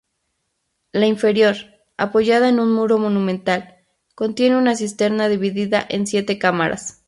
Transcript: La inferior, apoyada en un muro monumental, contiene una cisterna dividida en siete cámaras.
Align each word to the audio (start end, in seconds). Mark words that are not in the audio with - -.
La 0.93 1.05
inferior, 1.05 1.55
apoyada 1.95 2.49
en 2.49 2.59
un 2.59 2.73
muro 2.73 2.97
monumental, 2.97 3.75
contiene 4.15 4.57
una 4.57 4.75
cisterna 4.75 5.29
dividida 5.29 5.85
en 5.89 6.07
siete 6.07 6.39
cámaras. 6.39 6.97